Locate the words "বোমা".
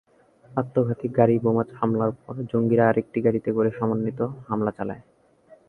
1.43-1.63